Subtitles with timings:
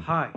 [0.00, 0.32] Hi,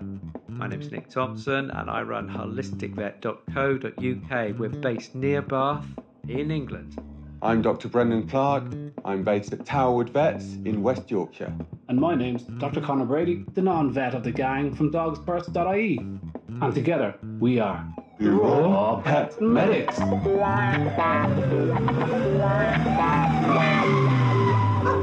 [0.48, 4.60] my name is Nick Thompson and I run holisticvet.co.uk.
[4.60, 5.88] We're based near Bath
[6.28, 7.02] in England.
[7.42, 7.88] I'm Dr.
[7.88, 8.66] Brendan Clark.
[9.04, 11.56] I'm based at Towerwood Vets in West Yorkshire.
[11.88, 12.82] And my name's Dr.
[12.82, 15.98] Conor Brady, the non vet of the gang from dogsfirst.ie.
[16.62, 19.98] And together, we are The Raw Pet Medics.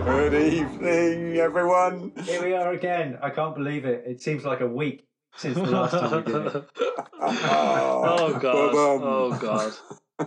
[0.05, 2.13] Good evening, everyone.
[2.25, 3.19] Here we are again.
[3.23, 4.05] I can't believe it.
[4.07, 6.71] It seems like a week since the last time we did it.
[7.19, 8.73] Oh god!
[8.75, 9.73] Oh god!
[10.21, 10.27] you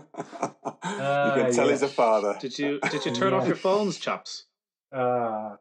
[1.44, 1.72] can tell yeah.
[1.72, 2.36] he's a father.
[2.42, 4.46] Did you did you turn off your phones, chaps?
[4.92, 5.58] Uh,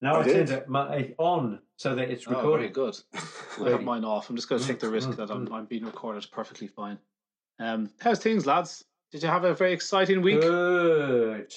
[0.00, 0.50] now I I did.
[0.50, 2.72] it my, on so that it's Oh, very recording.
[2.72, 2.96] good.
[3.66, 4.30] I have mine off.
[4.30, 6.98] I'm just going to take the risk that I'm, I'm being recorded perfectly fine.
[7.58, 8.84] Um, how's things, lads?
[9.10, 10.40] Did you have a very exciting week?
[10.40, 11.52] Good.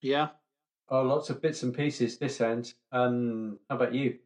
[0.00, 0.28] Yeah.
[0.88, 2.72] Oh, lots of bits and pieces this end.
[2.92, 4.18] Um, how about you?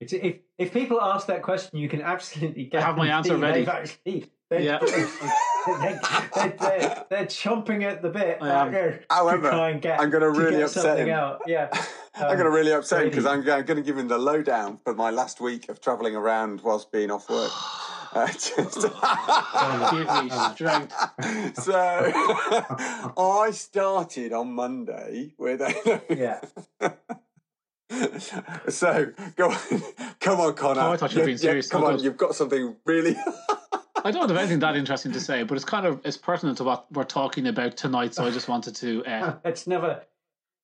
[0.00, 2.82] It's, if if people ask that question, you can absolutely get.
[2.82, 3.66] have my answer ready.
[3.66, 4.78] Actually, Yeah.
[5.66, 6.00] they're,
[6.34, 8.38] they're, they're, they're chomping at the bit.
[8.40, 8.98] I am.
[9.10, 11.08] However, try get, I'm gonna really get upset him.
[11.10, 11.40] Out.
[11.46, 11.68] Yeah,
[12.14, 13.50] I'm going to Um, really upset him because Brady.
[13.50, 16.90] I'm going to give him the lowdown for my last week of travelling around whilst
[16.92, 17.50] being off work.
[18.12, 18.74] Uh, just-
[19.92, 20.92] Give me strength.
[21.62, 21.72] so
[23.16, 25.60] I started on Monday with
[26.10, 26.40] yeah.
[28.68, 29.82] so go on,
[30.18, 30.80] come on, Conor.
[30.80, 31.68] Oh, I thought you were being serious.
[31.68, 33.16] come on, you've got something really.
[34.04, 36.64] I don't have anything that interesting to say, but it's kind of it's pertinent to
[36.64, 38.14] what we're talking about tonight.
[38.14, 39.04] So I just wanted to.
[39.04, 39.34] Uh...
[39.44, 40.02] It's never,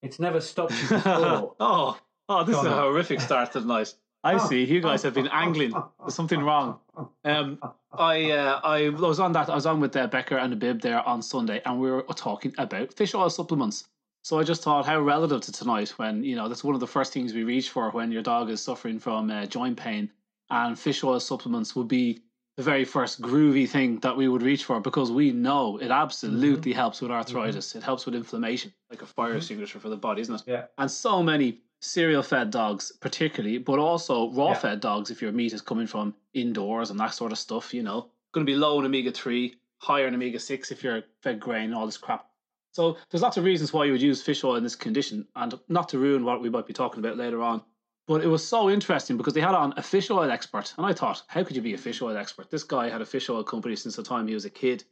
[0.03, 3.95] it's never stopped oh, oh, this is a horrific start to the night.
[4.25, 4.65] I see.
[4.65, 5.73] You guys have been angling.
[6.01, 6.81] There's something wrong.
[7.25, 7.61] Um,
[7.93, 9.49] I uh, I was on that.
[9.49, 12.53] I was on with uh, Becker and Habib there on Sunday, and we were talking
[12.59, 13.85] about fish oil supplements.
[14.23, 16.87] So I just thought how relative to tonight, when you know that's one of the
[16.87, 20.11] first things we reach for when your dog is suffering from uh, joint pain,
[20.51, 22.23] and fish oil supplements would be
[22.57, 25.93] the very first groovy thing that we would reach for because we know it mm-hmm.
[25.93, 27.19] absolutely helps with mm-hmm.
[27.19, 27.75] arthritis.
[27.75, 29.39] It helps with inflammation, like a fire mm-hmm.
[29.39, 30.43] extinguisher for the body, isn't it?
[30.47, 30.65] Yeah.
[30.79, 34.55] And so many cereal fed dogs, particularly, but also raw Yeah.
[34.55, 37.83] fed dogs, if your meat is coming from indoors and that sort of stuff, you
[37.83, 41.39] know, going to be low in omega 3, higher in omega 6 if you're fed
[41.39, 42.27] grain, all this crap.
[42.73, 45.55] So there's lots of reasons why you would use fish oil in this condition, and
[45.69, 47.63] not to ruin what we might be talking about later on.
[48.07, 50.93] But it was so interesting because they had on a fish oil expert, and I
[50.93, 52.51] thought, how could you be a fish oil expert?
[52.51, 54.85] This guy had a fish oil company since the time he was a kid,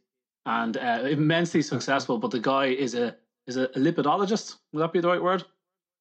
[0.45, 2.17] and uh, immensely successful.
[2.17, 3.15] But the guy is a
[3.47, 4.57] is a lipidologist.
[4.73, 5.45] Would that be the right word?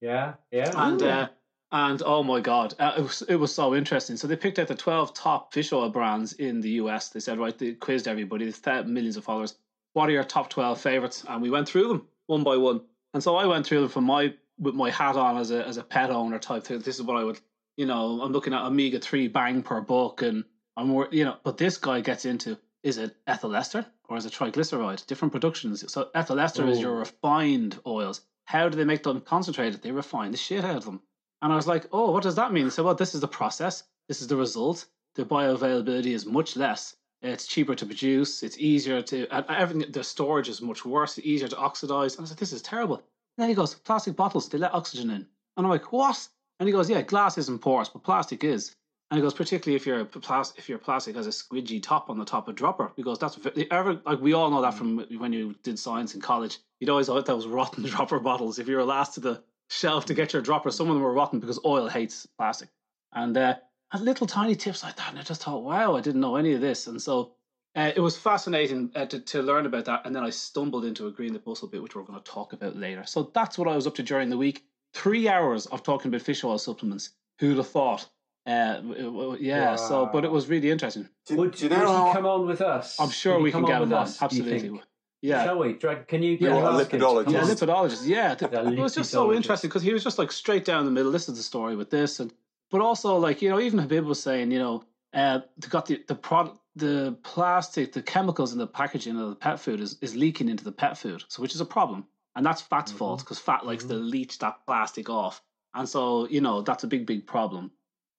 [0.01, 0.73] Yeah, yeah.
[0.75, 1.07] and Ooh.
[1.07, 1.29] uh,
[1.71, 4.17] and oh my god, uh, it was it was so interesting.
[4.17, 7.11] So they picked out the twelve top fish oil brands in the US.
[7.11, 8.51] They said right, they quizzed everybody.
[8.51, 9.57] They millions of followers.
[9.93, 11.25] What are your top twelve favorites?
[11.29, 12.81] And we went through them one by one.
[13.13, 15.77] And so I went through them from my with my hat on as a as
[15.77, 16.81] a pet owner type thing.
[16.81, 17.41] This is what I would,
[17.77, 20.45] you know, I'm looking at omega three bang per book, and
[20.77, 21.37] I'm more, you know.
[21.43, 25.07] But this guy gets into is it ethyl ester or is it triglyceride?
[25.07, 25.91] Different productions.
[25.91, 26.99] So ethyl ester is your oh.
[26.99, 28.21] refined oils.
[28.45, 29.83] How do they make them concentrated?
[29.83, 31.01] They refine the shit out of them.
[31.41, 32.71] And I was like, oh, what does that mean?
[32.71, 33.85] So, well, this is the process.
[34.09, 34.87] This is the result.
[35.15, 36.97] The bioavailability is much less.
[37.23, 38.43] It's cheaper to produce.
[38.43, 42.15] It's easier to, everything, the storage is much worse, easier to oxidize.
[42.15, 43.03] And I was like, this is terrible.
[43.37, 45.27] And then he goes, plastic bottles, they let oxygen in.
[45.56, 46.28] And I'm like, what?
[46.61, 48.77] And he goes, yeah, glass isn't porous, but plastic is.
[49.11, 52.19] And he goes, particularly if your plastic, if your plastic has a squidgy top on
[52.19, 53.39] the top of dropper, he goes, that's
[53.71, 56.59] ever like we all know that from when you did science in college.
[56.81, 58.59] You'd always thought those rotten dropper bottles.
[58.59, 61.12] If you were last to the shelf to get your dropper, some of them were
[61.12, 62.71] rotten because oil hates plastic.
[63.12, 63.56] And uh,
[63.91, 66.53] had little tiny tips like that, and I just thought, wow, I didn't know any
[66.53, 66.87] of this.
[66.87, 67.34] And so
[67.77, 70.03] uh, it was fascinating uh, to, to learn about that.
[70.05, 72.53] And then I stumbled into a green lip mussel bit, which we're going to talk
[72.53, 73.05] about later.
[73.07, 74.65] So that's what I was up to during the week.
[74.93, 77.11] Three hours of talking about fish oil supplements.
[77.41, 78.09] Who'd have thought?
[78.47, 79.75] Uh, w- w- yeah.
[79.77, 81.09] So, but it was really interesting.
[81.27, 83.01] Do, would, do you would know come on with us?
[83.01, 84.83] I'm sure we can come get with us, do you Absolutely.
[85.23, 85.45] Yeah.
[85.45, 85.73] Shall we?
[85.73, 86.33] Drag, can you?
[86.33, 87.32] Yeah, can you a ask him to lipidologist.
[87.32, 88.06] Yeah, lipidologist.
[88.06, 90.85] Yeah, th- The it was just so interesting because he was just like straight down
[90.85, 91.11] the middle.
[91.11, 92.31] This is the story with this, and
[92.71, 96.02] but also like you know, even Habib was saying, you know, uh, they got the
[96.08, 100.16] the product, the plastic, the chemicals in the packaging of the pet food is is
[100.16, 102.06] leaking into the pet food, so which is a problem,
[102.37, 102.99] and that's fat's Mhm.
[102.99, 104.11] fault because fat likes to Mhm.
[104.11, 105.43] leach that plastic off,
[105.75, 107.72] and so you know that's a big big problem.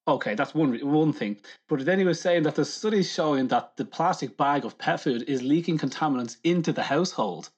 [0.08, 1.38] Okay, that's one one thing.
[1.68, 5.00] But then he was saying that the studies showing that the plastic bag of pet
[5.00, 7.50] food is leaking contaminants into the household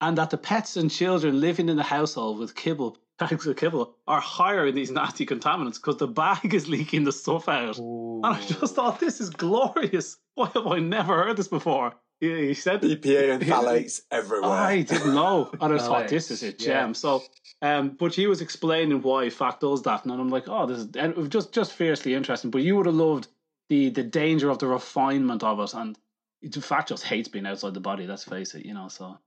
[0.00, 3.96] and that the pets and children living in the household with kibble bags of kibble
[4.08, 7.78] are higher in these nasty contaminants because the bag is leaking the stuff out.
[7.78, 10.16] And I just thought this is glorious.
[10.34, 11.94] Why have I never heard this before?
[12.20, 14.50] Yeah, he said BPA and phthalates everywhere.
[14.50, 15.50] I didn't know.
[15.58, 16.52] And I just thought this is a yeah.
[16.52, 16.94] gem.
[16.94, 17.22] So,
[17.62, 20.88] um, but he was explaining why fat does that, and I'm like, oh, this is
[20.96, 22.50] and it was just just fiercely interesting.
[22.50, 23.28] But you would have loved
[23.70, 25.98] the the danger of the refinement of it, and
[26.42, 28.06] it- fat just hates being outside the body.
[28.06, 28.88] Let's face it, you know.
[28.88, 29.18] So,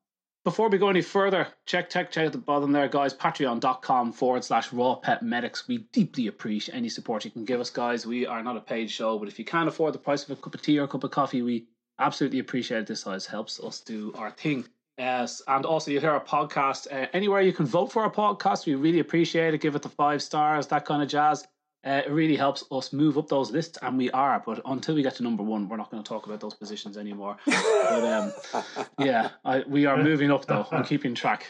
[0.44, 3.14] before we go any further, check check check at the bottom there, guys.
[3.14, 5.68] Patreon.com forward slash Raw Pet Medics.
[5.68, 8.06] We deeply appreciate any support you can give us, guys.
[8.06, 10.42] We are not a paid show, but if you can't afford the price of a
[10.42, 11.68] cup of tea or a cup of coffee, we
[12.00, 12.88] absolutely appreciate it.
[12.88, 14.66] This size helps us do our thing.
[14.98, 18.66] Yes, and also you hear our podcast uh, anywhere you can vote for our podcast.
[18.66, 19.62] We really appreciate it.
[19.62, 21.48] Give it the five stars, that kind of jazz.
[21.86, 24.42] Uh, it really helps us move up those lists, and we are.
[24.46, 26.98] But until we get to number one, we're not going to talk about those positions
[26.98, 27.38] anymore.
[27.46, 28.34] But um,
[29.00, 30.66] yeah, I, we are moving up though.
[30.72, 31.46] I'm keeping track.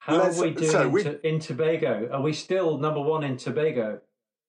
[0.00, 2.08] How Let's- are we doing so in, we- to- in Tobago?
[2.12, 4.00] Are we still number one in Tobago?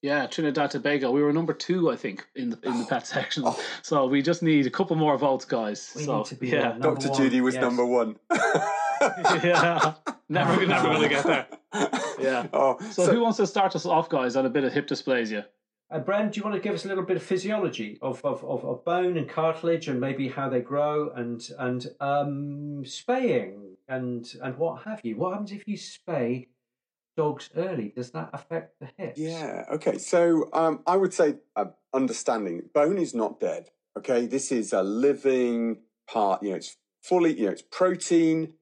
[0.02, 1.10] Yeah, Trinidad Tobago.
[1.10, 3.44] We were number two, I think, in the in the pet section.
[3.82, 5.92] So we just need a couple more votes, guys.
[5.96, 6.80] We so need to be yeah, one.
[6.80, 7.08] Dr.
[7.08, 7.62] one, Judy was yes.
[7.62, 8.16] number one.
[8.30, 9.94] yeah,
[10.28, 11.46] never never going to get there.
[12.18, 12.46] Yeah.
[12.52, 15.44] Oh, So, who wants to start us off, guys, on a bit of hip dysplasia?
[15.90, 18.44] Uh, Bren, do you want to give us a little bit of physiology of, of,
[18.44, 24.34] of, of bone and cartilage and maybe how they grow and and um, spaying and
[24.42, 25.16] and what have you?
[25.16, 26.48] What happens if you spay
[27.16, 27.92] dogs early?
[27.96, 29.18] Does that affect the hips?
[29.18, 29.64] Yeah.
[29.72, 29.96] Okay.
[29.96, 33.70] So um, I would say uh, understanding bone is not dead.
[33.96, 34.26] Okay.
[34.26, 36.42] This is a living part.
[36.42, 37.38] You know, it's fully.
[37.38, 38.54] You know, it's protein.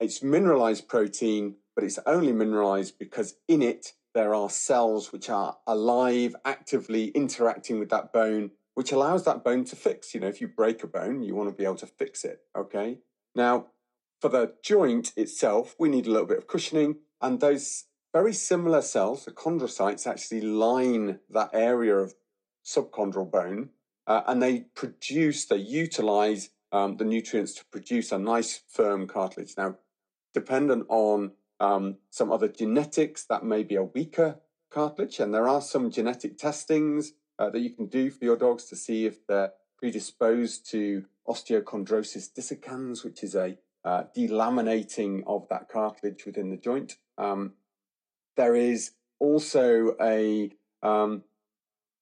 [0.00, 5.56] It's mineralized protein, but it's only mineralized because in it there are cells which are
[5.66, 10.14] alive, actively interacting with that bone, which allows that bone to fix.
[10.14, 12.40] You know, if you break a bone, you want to be able to fix it.
[12.56, 12.98] Okay.
[13.34, 13.68] Now,
[14.20, 18.82] for the joint itself, we need a little bit of cushioning, and those very similar
[18.82, 22.14] cells, the chondrocytes, actually line that area of
[22.64, 23.70] subchondral bone,
[24.06, 29.54] uh, and they produce, they utilize um, the nutrients to produce a nice firm cartilage.
[29.56, 29.76] Now,
[30.34, 35.62] dependent on um, some other genetics, that may be a weaker cartilage, and there are
[35.62, 39.52] some genetic testings uh, that you can do for your dogs to see if they're
[39.78, 46.96] predisposed to osteochondrosis dissecans, which is a uh, delaminating of that cartilage within the joint.
[47.16, 47.52] Um,
[48.36, 50.50] there is also a
[50.82, 51.22] um,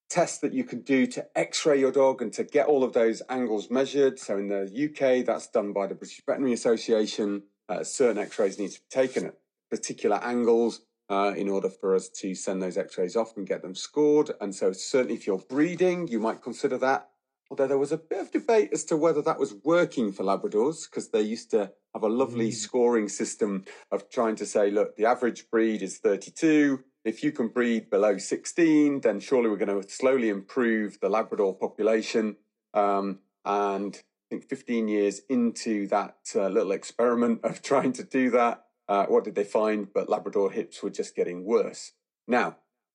[0.08, 3.22] test that you can do to x-ray your dog and to get all of those
[3.28, 4.18] angles measured.
[4.18, 7.42] So in the UK, that's done by the British Veterinary Association.
[7.68, 9.34] Uh, certain x-rays need to be taken at
[9.70, 13.74] particular angles uh, in order for us to send those x-rays off and get them
[13.74, 14.30] scored.
[14.40, 17.08] And so certainly if you're breeding, you might consider that.
[17.50, 20.88] Although there was a bit of debate as to whether that was working for Labradors
[20.88, 22.54] because they used to have a lovely Mm.
[22.54, 26.84] scoring system of trying to say, look, the average breed is 32.
[27.04, 31.56] If you can breed below 16, then surely we're going to slowly improve the Labrador
[31.56, 32.36] population.
[32.72, 38.30] Um, and I think 15 years into that uh, little experiment of trying to do
[38.30, 39.80] that, uh, what did they find?
[39.94, 41.92] But Labrador hips were just getting worse.
[42.28, 42.48] Now,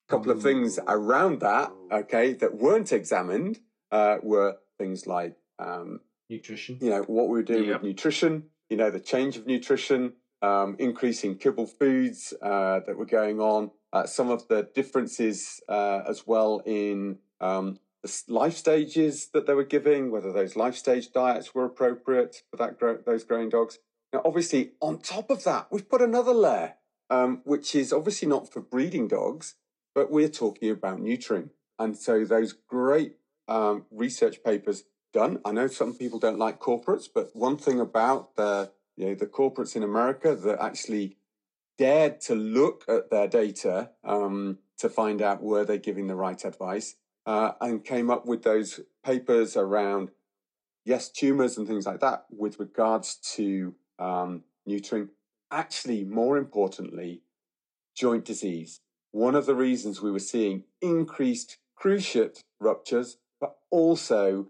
[0.07, 3.59] a couple of things around that, okay, that weren't examined
[3.91, 6.77] uh, were things like um, Nutrition.
[6.81, 7.81] you know what we were doing Yep.
[7.81, 8.33] with nutrition
[8.69, 13.69] you know the change of nutrition um, increasing kibble foods uh, that were going on
[13.93, 19.53] uh, some of the differences uh, as well in um, the life stages that they
[19.53, 23.77] were giving whether those life stage diets were appropriate for that grow- those growing dogs
[24.13, 26.75] now obviously on top of that we've put another layer
[27.09, 29.55] um, which is obviously not for breeding dogs
[29.93, 34.83] but we're talking about neutering and so those great um, research papers
[35.15, 35.39] done.
[35.45, 39.25] I know some people don't like corporates, but one thing about the you know the
[39.25, 41.17] corporates in America that actually
[41.77, 46.43] dared to look at their data um, to find out were they giving the right
[46.45, 50.11] advice uh, and came up with those papers around
[50.85, 55.09] yes tumors and things like that with regards to um, neutering.
[55.51, 57.21] Actually, more importantly,
[57.95, 58.81] joint disease.
[59.11, 64.47] One of the reasons we were seeing increased cruciate ruptures, but also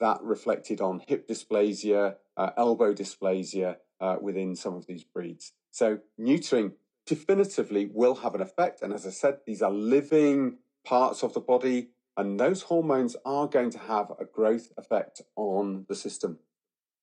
[0.00, 5.52] that reflected on hip dysplasia, uh, elbow dysplasia uh, within some of these breeds.
[5.70, 6.72] So neutering
[7.06, 8.82] definitively will have an effect.
[8.82, 13.46] And as I said, these are living parts of the body, and those hormones are
[13.46, 16.38] going to have a growth effect on the system.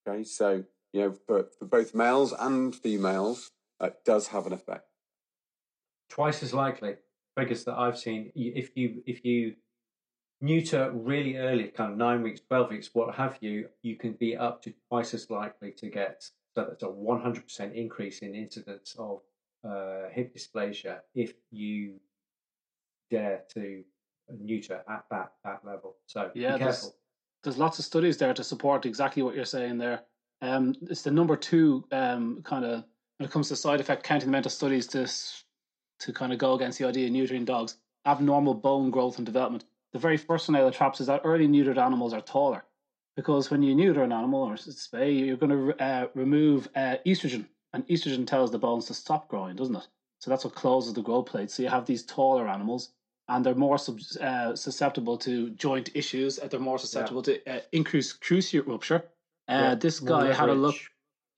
[0.07, 0.63] Okay, so
[0.95, 4.85] you know, for, for both males and females, it does have an effect.
[6.09, 6.95] Twice as likely.
[7.37, 8.31] Figures that I've seen.
[8.33, 9.55] If you if you
[10.39, 14.37] neuter really early, kind of nine weeks, twelve weeks, what have you, you can be
[14.37, 16.23] up to twice as likely to get.
[16.55, 19.19] So that's a one hundred percent increase in incidence of
[19.69, 21.95] uh, hip dysplasia if you
[23.11, 23.83] dare to
[24.39, 25.97] neuter at that that level.
[26.05, 26.89] So Yeah, be there's-
[27.43, 30.03] There's lots of studies there to support exactly what you're saying there.
[30.41, 32.83] Um, it's the number two um, kind of
[33.17, 35.07] when it comes to side effect counting the amount of studies to
[35.99, 37.77] to kind of go against the idea of neutering dogs.
[38.05, 39.63] Abnormal bone growth and development.
[39.93, 42.65] The very first one out of the traps is that early neutered animals are taller
[43.15, 47.45] because when you neuter an animal or spay, you're going to uh, remove uh, estrogen,
[47.73, 49.87] and estrogen tells the bones to stop growing, doesn't it?
[50.19, 51.51] So that's what closes the growth plate.
[51.51, 52.89] So you have these taller animals,
[53.27, 56.37] and they're more sub- uh, susceptible to joint issues.
[56.37, 57.37] They're more susceptible yeah.
[57.37, 59.05] to uh, increased cruciate rupture.
[59.47, 60.75] Uh, yeah, this guy had a look.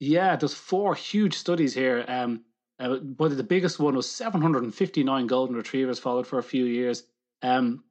[0.00, 2.04] Yeah, there's four huge studies here.
[2.08, 2.44] Um,
[2.78, 7.04] uh, but the biggest one was 759 golden retrievers followed for a few years.
[7.42, 7.84] Um,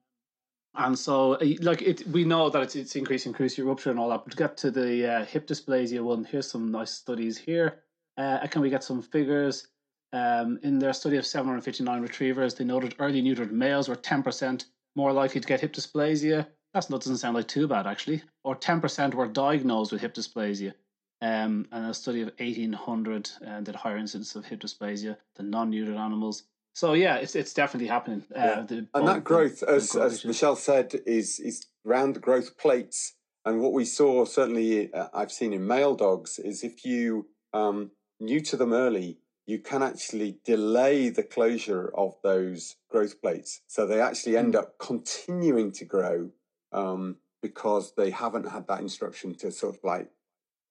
[0.75, 4.09] and so, uh, like it, we know that it's, it's increasing cruciate rupture and all
[4.09, 4.23] that.
[4.23, 7.83] But to get to the uh, hip dysplasia one, here's some nice studies here.
[8.17, 9.67] Uh, can we get some figures?
[10.13, 15.11] Um, in their study of 759 retrievers, they noted early neutered males were 10% more
[15.11, 16.47] likely to get hip dysplasia.
[16.73, 18.21] That doesn't sound like too bad, actually.
[18.43, 20.73] Or 10% were diagnosed with hip dysplasia.
[21.21, 25.71] Um, and a study of 1,800 uh, did higher incidence of hip dysplasia than non
[25.71, 26.43] neutered animals.
[26.77, 28.23] So yeah, it's it's definitely happening.
[28.35, 28.61] Uh, yeah.
[28.61, 32.55] The, and that growth, the, as, the as Michelle said, is is around the growth
[32.59, 33.15] plates.
[33.45, 37.91] And what we saw, certainly, uh, I've seen in male dogs, is if you um,
[38.19, 43.61] neuter them early, you can actually delay the closure of those growth plates.
[43.65, 44.59] So they actually end mm.
[44.59, 46.29] up continuing to grow
[46.71, 50.09] um, because they haven't had that instruction to sort of like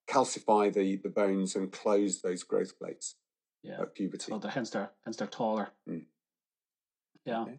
[0.09, 3.17] calcify the, the bones and close those growth plates
[3.63, 3.81] yeah.
[3.81, 4.31] at puberty.
[4.31, 5.69] So the, hence they're hence they're taller.
[5.89, 6.05] Mm.
[7.25, 7.43] Yeah.
[7.43, 7.59] Okay.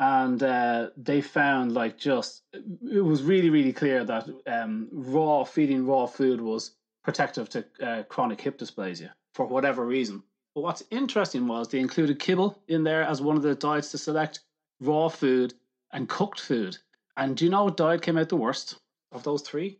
[0.00, 5.86] and uh, they found like just it was really really clear that um, raw feeding
[5.86, 6.72] raw food was
[7.04, 10.24] protective to uh, chronic hip dysplasia for whatever reason.
[10.56, 13.98] But what's interesting was they included kibble in there as one of the diets to
[13.98, 14.40] select,
[14.80, 15.54] raw food
[15.92, 16.76] and cooked food.
[17.16, 18.80] And do you know what diet came out the worst
[19.12, 19.78] of those three?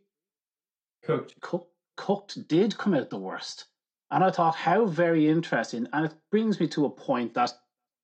[1.03, 1.35] Cooked.
[1.41, 3.67] Cooked cooked did come out the worst.
[4.11, 5.87] And I thought, how very interesting.
[5.93, 7.53] And it brings me to a point that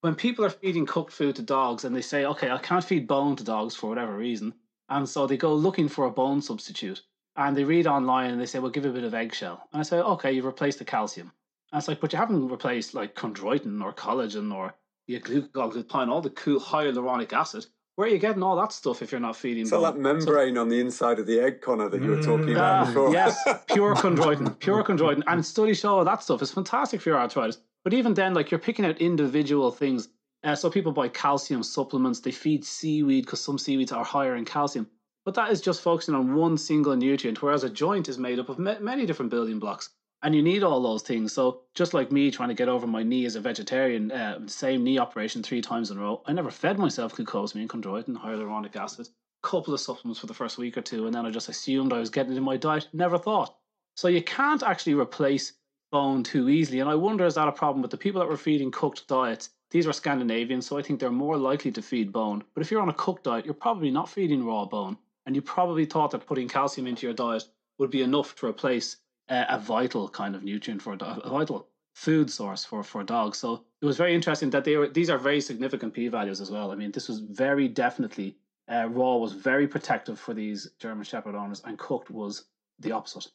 [0.02, 3.06] when people are feeding cooked food to dogs and they say, okay, I can't feed
[3.06, 4.52] bone to dogs for whatever reason.
[4.90, 7.00] And so they go looking for a bone substitute
[7.36, 9.66] and they read online and they say, well, give a bit of eggshell.
[9.72, 11.32] And I say, okay, you've replaced the calcium.
[11.72, 14.74] And it's like, but you haven't replaced like chondroitin or collagen or
[15.06, 17.64] the glucose, all the cool hyaluronic acid.
[17.96, 19.62] Where are you getting all that stuff if you're not feeding?
[19.62, 22.22] It's all that membrane so, on the inside of the egg, Conor, that you were
[22.22, 23.12] talking mm, about uh, before.
[23.12, 27.58] yes, pure chondroitin, pure chondroitin, and studies show that stuff is fantastic for your arthritis.
[27.84, 30.08] But even then, like you're picking out individual things.
[30.42, 32.20] Uh, so people buy calcium supplements.
[32.20, 34.88] They feed seaweed because some seaweeds are higher in calcium.
[35.24, 38.48] But that is just focusing on one single nutrient, whereas a joint is made up
[38.48, 39.90] of many different building blocks
[40.24, 41.34] and you need all those things.
[41.34, 44.82] So just like me trying to get over my knee as a vegetarian, uh, same
[44.82, 46.22] knee operation three times in a row.
[46.24, 49.08] I never fed myself glucosamine, chondroitin, hyaluronic acid,
[49.42, 51.98] couple of supplements for the first week or two, and then I just assumed I
[51.98, 52.88] was getting it in my diet.
[52.94, 53.54] Never thought.
[53.96, 55.52] So you can't actually replace
[55.92, 56.80] bone too easily.
[56.80, 59.50] And I wonder is that a problem with the people that were feeding cooked diets?
[59.70, 62.42] These were Scandinavians, so I think they're more likely to feed bone.
[62.54, 65.42] But if you're on a cooked diet, you're probably not feeding raw bone, and you
[65.42, 67.44] probably thought that putting calcium into your diet
[67.78, 68.96] would be enough to replace
[69.28, 73.38] a, a vital kind of nutrient for a, a vital food source for for dogs.
[73.38, 76.50] So it was very interesting that they were these are very significant p values as
[76.50, 76.70] well.
[76.72, 78.36] I mean, this was very definitely
[78.70, 82.46] uh, raw was very protective for these German Shepherd owners, and cooked was
[82.78, 83.26] the opposite.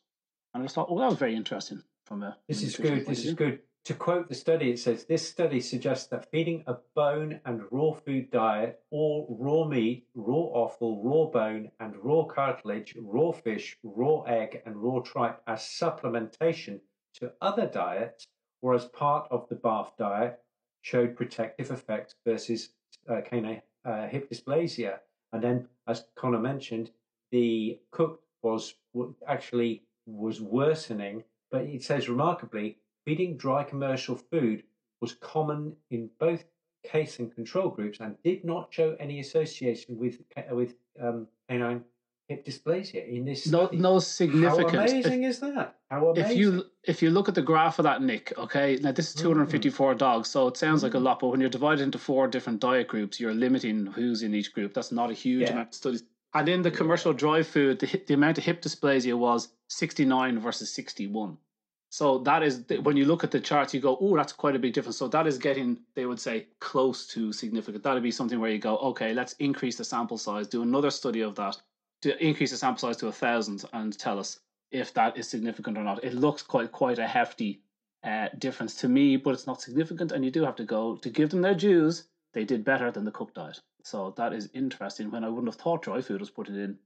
[0.53, 2.38] And I just thought, oh, that was very interesting from a.
[2.48, 3.05] This is good.
[3.05, 3.60] This is good.
[3.86, 7.94] To quote the study, it says this study suggests that feeding a bone and raw
[7.94, 14.22] food diet, or raw meat, raw offal, raw bone, and raw cartilage, raw fish, raw
[14.24, 16.82] egg, and raw tripe as supplementation
[17.16, 18.28] to other diets
[18.62, 20.40] or as part of the BARF diet
[20.82, 22.70] showed protective effects versus
[23.10, 25.00] uh, canine uh, hip dysplasia.
[25.32, 26.92] And then, as Conor mentioned,
[27.32, 28.76] the cooked was
[29.28, 32.78] actually was worsening, but it says remarkably
[33.10, 34.62] Feeding dry commercial food
[35.01, 36.44] was common in both
[36.84, 40.20] case and control groups and did not show any association with
[40.51, 41.84] with um, canine
[42.28, 43.78] hip dysplasia in this no study.
[43.78, 47.34] no significant how amazing if, is that how amazing if you if you look at
[47.34, 49.24] the graph of that nick okay now this is mm.
[49.24, 49.98] 254 mm.
[49.98, 50.84] dogs so it sounds mm.
[50.84, 51.06] like a mm.
[51.06, 54.54] lot but when you're divided into four different diet groups you're limiting who's in each
[54.54, 55.54] group that's not a huge yeah.
[55.54, 56.04] amount of studies
[56.36, 60.72] and in the commercial dry food the, the amount of hip dysplasia was 69 versus
[60.72, 61.39] 61
[61.91, 64.60] So that is when you look at the charts, you go, "Oh, that's quite a
[64.60, 67.84] big difference." So that is getting, they would say, close to significant.
[67.84, 71.22] That'd be something where you go, "Okay, let's increase the sample size, do another study
[71.22, 71.60] of that,
[72.03, 74.39] to increase the sample size to a thousand, and tell us
[74.72, 77.62] if that is significant or not." It looks quite quite a hefty
[78.03, 81.10] uh, difference to me, but it's not significant, and you do have to go to
[81.10, 82.03] give them their dues.
[82.34, 85.10] They did better than the cooked diet, so that is interesting.
[85.10, 86.77] When I wouldn't have thought dry food was put in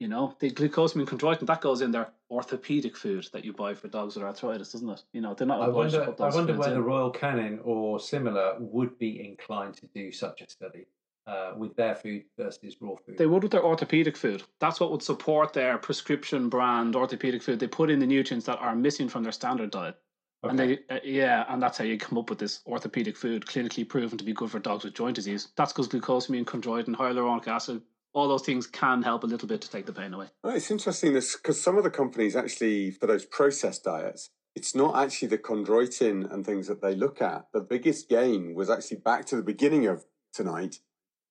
[0.00, 3.86] you know, the glucosamine chondroitin that goes in their orthopedic food that you buy for
[3.86, 5.02] dogs with arthritis, doesn't it?
[5.12, 5.60] You know, they're not.
[5.60, 6.14] I wonder.
[6.18, 6.84] I wonder whether in.
[6.84, 10.86] Royal Canin or similar would be inclined to do such a study
[11.26, 13.18] uh, with their food versus raw food.
[13.18, 14.42] They would with their orthopedic food.
[14.58, 17.60] That's what would support their prescription brand orthopedic food.
[17.60, 19.96] They put in the nutrients that are missing from their standard diet.
[20.42, 20.50] Okay.
[20.50, 23.86] And they, uh, yeah, and that's how you come up with this orthopedic food, clinically
[23.86, 25.48] proven to be good for dogs with joint disease.
[25.56, 29.70] That's because glucosamine, chondroitin, hyaluronic acid, all those things can help a little bit to
[29.70, 30.26] take the pain away.
[30.42, 34.74] Well, it's interesting this because some of the companies actually for those processed diets, it's
[34.74, 37.46] not actually the chondroitin and things that they look at.
[37.52, 40.80] The biggest gain was actually back to the beginning of tonight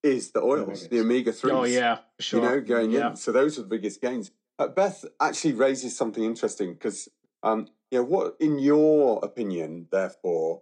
[0.03, 1.53] is the oils, the omega threes.
[1.53, 2.41] Oh yeah, sure.
[2.41, 3.09] You know, going yeah.
[3.09, 3.15] in.
[3.15, 4.31] So those are the biggest gains.
[4.57, 7.09] Uh, Beth actually raises something interesting because,
[7.43, 10.61] um, you know, what in your opinion, therefore,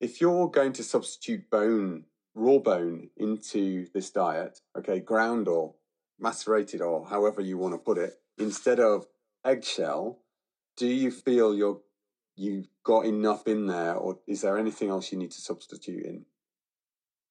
[0.00, 2.04] if you're going to substitute bone
[2.38, 5.74] raw bone into this diet, okay, ground or
[6.18, 9.06] macerated or however you want to put it, instead of
[9.44, 10.20] eggshell,
[10.76, 11.80] do you feel you're
[12.36, 16.24] you've got enough in there, or is there anything else you need to substitute in?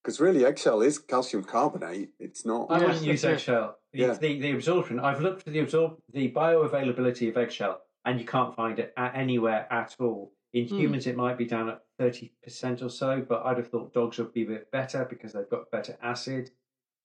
[0.04, 2.10] Because really, eggshell is calcium carbonate.
[2.20, 2.68] It's not.
[2.70, 3.78] I wouldn't use eggshell.
[3.94, 4.14] Yeah.
[4.14, 5.00] The, the absorption.
[5.00, 9.66] I've looked for the absorb the bioavailability of eggshell, and you can't find it anywhere
[9.72, 10.34] at all.
[10.54, 10.78] In mm.
[10.78, 14.34] humans, it might be down at 30% or so, but I'd have thought dogs would
[14.34, 16.52] be a bit better because they've got better acid.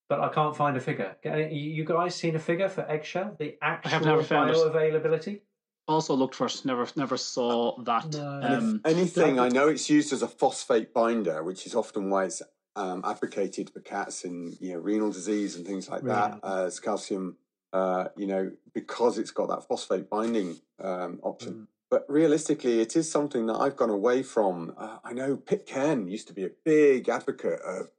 [0.08, 1.16] But I can't find a figure.
[1.24, 3.34] You guys seen a figure for eggshell?
[3.38, 5.40] The actual have never found bioavailability?
[5.88, 8.12] Also looked for never never saw that.
[8.12, 8.40] No.
[8.42, 12.42] Um, anything, I know it's used as a phosphate binder, which is often why it's
[12.76, 17.36] um, advocated for cats in you know renal disease and things like that as calcium.
[17.72, 21.66] Uh, you know because it's got that phosphate binding um, option.
[21.92, 24.72] But realistically, it is something that I've gone away from.
[24.78, 27.90] Uh, I know Pitcairn used to be a big advocate of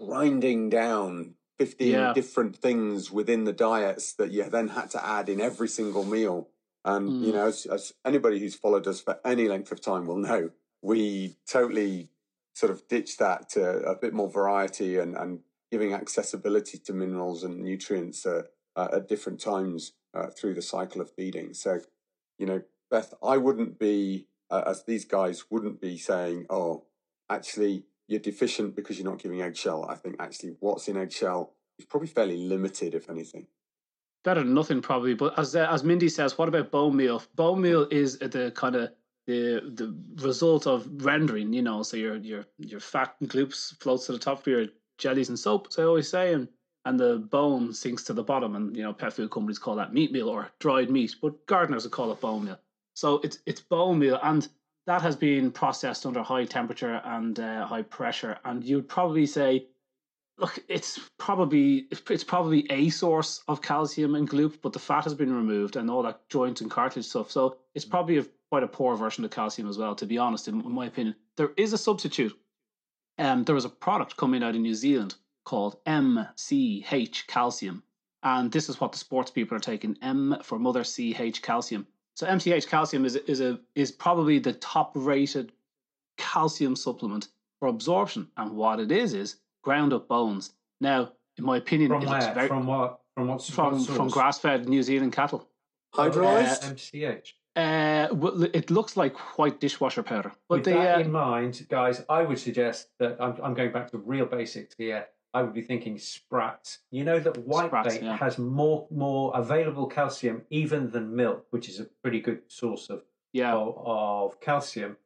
[0.00, 2.12] grinding down 15 yeah.
[2.12, 6.50] different things within the diets that you then had to add in every single meal.
[6.84, 7.26] And, mm.
[7.26, 10.50] you know, as, as anybody who's followed us for any length of time will know,
[10.80, 12.10] we totally
[12.54, 15.40] sort of ditched that to a bit more variety and, and
[15.72, 18.42] giving accessibility to minerals and nutrients uh,
[18.76, 21.54] uh, at different times uh, through the cycle of feeding.
[21.54, 21.80] So,
[22.38, 26.84] you know, Beth, I wouldn't be, uh, as these guys wouldn't be saying, oh,
[27.30, 29.86] actually, you're deficient because you're not giving eggshell.
[29.88, 33.46] I think actually what's in eggshell is probably fairly limited, if anything.
[34.24, 35.14] Better than nothing, probably.
[35.14, 37.22] But as uh, as Mindy says, what about bone meal?
[37.34, 38.90] Bone meal is the kind of
[39.26, 41.54] the the result of rendering.
[41.54, 44.66] You know, so your your your fat and glutes floats to the top of your
[44.98, 46.46] jellies and soap, as I always say, and
[46.84, 48.54] and the bone sinks to the bottom.
[48.54, 51.84] And you know, pet food companies call that meat meal or dried meat, but gardeners
[51.84, 52.58] would call it bone meal.
[52.94, 54.48] So it's it's bone meal, and
[54.86, 58.38] that has been processed under high temperature and uh, high pressure.
[58.44, 59.66] And you'd probably say,
[60.38, 65.14] look, it's probably it's probably a source of calcium and glute, but the fat has
[65.14, 67.30] been removed and all that joint and cartilage stuff.
[67.30, 69.94] So it's probably a, quite a poor version of calcium as well.
[69.94, 72.36] To be honest, in, in my opinion, there is a substitute.
[73.18, 77.82] Um, there was a product coming out in New Zealand called MCH calcium.
[78.22, 81.86] And this is what the sports people are taking M for mother CH calcium.
[82.14, 85.52] So MCH calcium is is a is probably the top rated
[86.18, 90.52] calcium supplement for absorption, and what it is is ground up bones.
[90.80, 92.34] Now, in my opinion, from where?
[92.34, 93.00] Very, from what?
[93.14, 93.44] From what?
[93.44, 95.48] From what from grass fed New Zealand cattle.
[95.94, 97.32] Hydrolyzed uh, MCH.
[97.54, 100.32] Uh, well, it looks like white dishwasher powder.
[100.48, 103.90] But With that uh, in mind, guys, I would suggest that I'm, I'm going back
[103.90, 105.06] to real basics here.
[105.34, 106.76] I would be thinking Sprat.
[106.90, 108.16] You know that whitebait yeah.
[108.16, 113.02] has more more available calcium even than milk, which is a pretty good source of
[113.32, 113.54] yeah.
[113.54, 114.96] of, of calcium.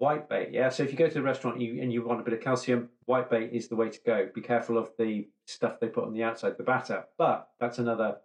[0.00, 0.70] Whitebait, yeah.
[0.70, 2.88] So if you go to the restaurant you, and you want a bit of calcium,
[3.08, 4.28] whitebait is the way to go.
[4.34, 7.04] Be careful of the stuff they put on the outside, the batter.
[7.18, 8.16] But that's another.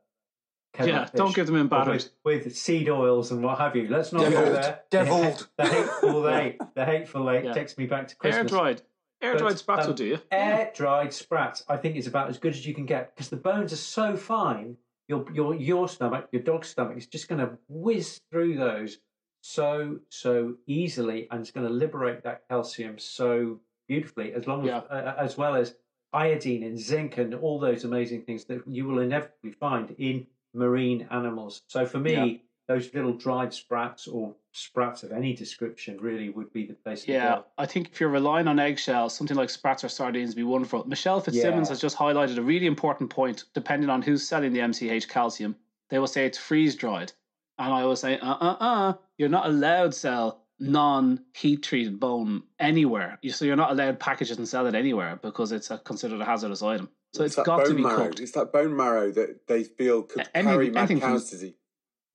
[0.80, 3.88] Yeah, don't give them in batteries with, with, seed oils and what have you.
[3.88, 4.46] Let's not Deviled.
[4.46, 4.80] go there.
[4.92, 5.48] Deviled.
[5.58, 7.54] The, hateful they, the hateful they yeah.
[7.54, 8.52] takes me back to Christmas.
[8.52, 8.82] Air dried.
[9.22, 10.20] Air dried sprats um, will do you.
[10.32, 13.38] Air dried sprats, I think, is about as good as you can get because the
[13.38, 14.78] bones are so fine.
[15.08, 19.00] Your your your stomach, your dog's stomach, is just going to whiz through those
[19.42, 24.68] so so easily, and it's going to liberate that calcium so beautifully, as long as
[24.68, 24.78] yeah.
[24.78, 25.76] uh, as well as
[26.14, 31.08] iodine and zinc and all those amazing things that you will inevitably find in marine
[31.12, 31.62] animals.
[31.68, 36.66] So for me, those little dried sprats or sprats of any description really would be
[36.66, 37.46] the place to Yeah, go.
[37.58, 40.84] I think if you're relying on eggshells, something like sprats or sardines would be wonderful.
[40.88, 41.72] Michelle Fitzsimmons Yeah.
[41.74, 43.44] has just highlighted a really important point.
[43.54, 45.56] Depending on who's selling the MCH calcium,
[45.90, 47.14] they will say it's freeze dried,
[47.60, 52.42] and I will say, uh, uh, uh, you're not allowed to sell non-heat treated bone
[52.60, 53.20] anywhere.
[53.30, 56.20] So you're not allowed to package it and sell it anywhere because it's a, considered
[56.22, 56.90] a hazardous item.
[57.14, 57.98] So it's that got to be marrow.
[58.08, 58.20] cooked.
[58.20, 61.54] It's that bone marrow that they feel could Any- carry mad anything cow's disease.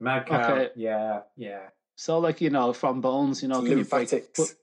[0.01, 0.53] Mad cow.
[0.53, 0.71] Okay.
[0.77, 1.69] Yeah, yeah.
[1.97, 4.11] So like you know, from bones, you know, give me a break.
[4.11, 4.57] Lymphatics.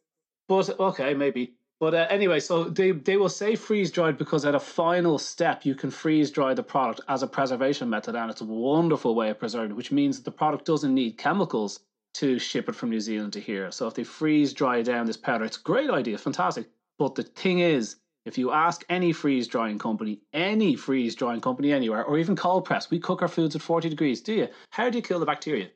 [0.47, 1.53] But, but okay, maybe.
[1.79, 5.63] But uh, anyway, so they they will say freeze dried because at a final step
[5.63, 9.29] you can freeze dry the product as a preservation method, and it's a wonderful way
[9.29, 11.81] of preserving, which means that the product doesn't need chemicals
[12.15, 13.69] to ship it from New Zealand to here.
[13.69, 16.67] So if they freeze dry down this powder, it's a great idea, fantastic.
[16.97, 21.71] But the thing is, if you ask any freeze drying company, any freeze drying company
[21.71, 24.47] anywhere, or even cold press, we cook our foods at 40 degrees, do you?
[24.69, 25.69] How do you kill the bacteria?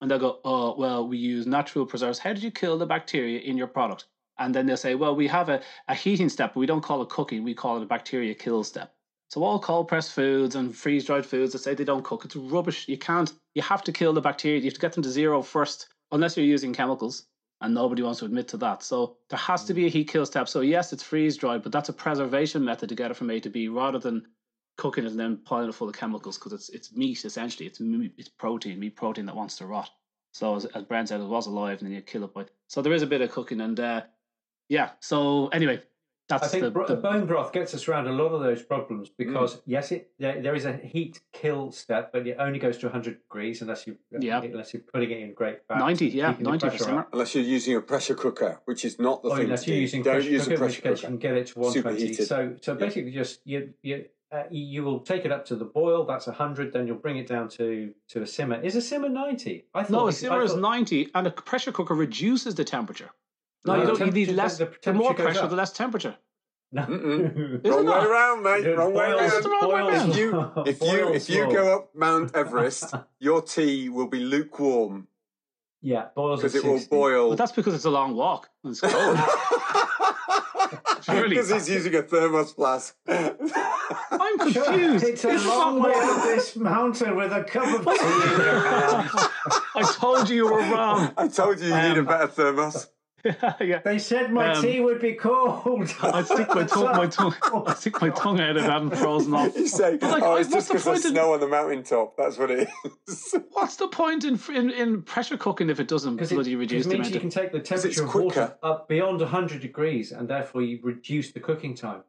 [0.00, 2.18] And they'll go, oh, well, we use natural preservatives.
[2.18, 4.04] How did you kill the bacteria in your product?
[4.38, 7.00] And then they'll say, well, we have a, a heating step, but we don't call
[7.00, 8.94] it cooking, we call it a bacteria kill step.
[9.30, 12.36] So all cold pressed foods and freeze dried foods that say they don't cook, it's
[12.36, 12.86] rubbish.
[12.86, 14.58] You can't, you have to kill the bacteria.
[14.58, 17.26] You have to get them to zero first, unless you're using chemicals.
[17.60, 18.82] And nobody wants to admit to that.
[18.82, 20.48] So there has to be a heat kill step.
[20.48, 23.40] So yes, it's freeze dried, but that's a preservation method to get it from A
[23.40, 24.26] to B rather than
[24.76, 27.66] cooking it and then piling it full of chemicals because it's it's meat essentially.
[27.66, 29.90] It's meat, it's protein, meat protein that wants to rot.
[30.32, 32.46] So as, as Brent said, it was alive and then you kill it by.
[32.66, 34.02] So there is a bit of cooking and uh,
[34.68, 34.90] yeah.
[35.00, 35.80] So anyway,
[36.28, 38.62] that's I think the, bro- the bone broth gets us around a lot of those
[38.62, 39.12] problems Mm.
[39.18, 42.86] because yes, it there, there is a heat kill step, but it only goes to
[42.86, 44.40] 100 degrees unless you Yeah.
[44.42, 45.78] unless you're putting it in great fat.
[45.78, 47.00] 90, yeah, keeping 90 for pressure summer.
[47.00, 47.08] up.
[47.12, 49.78] Unless you're using a pressure cooker, which is not the Or thing unless to you're
[49.78, 49.82] do.
[49.82, 51.98] using Don't pressure use cooker, a pressure case you can get it to 120.
[51.98, 52.26] Superheated.
[52.26, 54.04] So so basically, just you you.
[54.32, 56.04] Uh, you will take it up to the boil.
[56.04, 56.72] That's 100.
[56.72, 58.60] Then you'll bring it down to to a simmer.
[58.60, 59.66] Is a simmer 90?
[59.74, 62.56] I thought no, we- a I simmer is thought- 90 and a pressure cooker reduces
[62.56, 63.10] the temperature.
[63.66, 64.06] No, No, you the don't.
[64.06, 64.58] You need less.
[64.58, 65.50] the The, more pressure, up.
[65.50, 66.16] the less temperature.
[66.72, 66.82] No.
[66.82, 68.06] Is Wrong it way not?
[68.06, 68.66] around, mate.
[68.66, 69.44] It Wrong way boils- around.
[69.46, 70.10] wrong way around?
[70.10, 75.06] If you if you if you go up Mount Everest, your tea will be lukewarm
[75.80, 77.28] yeah, boils because it will boil.
[77.30, 78.48] But that's because it's a long walk.
[78.64, 79.18] and It's cold.
[81.02, 81.28] Surely.
[81.28, 82.96] Because he's using a thermos flask.
[83.06, 85.04] I'm confused.
[85.04, 88.40] It's a This is long way up this mountain with a cup of tea in
[88.40, 89.10] your hand.
[89.76, 91.12] I told you you were wrong.
[91.18, 92.88] I told you you need a Um, better thermos.
[93.60, 93.80] yeah.
[93.84, 95.94] They said my Um, tea would be cold.
[96.02, 97.34] I stick my tongue, my tongue,
[97.66, 99.56] I stick my tongue out if it hadn't frozen off.
[99.56, 101.40] You say, like, oh, I- it's what's just the because there's point in- snow on
[101.40, 102.16] the mountaintop.
[102.16, 102.68] That's what it
[103.06, 103.34] is.
[103.52, 106.86] What's the point in in, in pressure cooking if it doesn't Because bloody it, reduce
[106.86, 110.28] it the means you can take the temperature of water up beyond 100 degrees and
[110.28, 112.02] therefore you reduce the cooking time.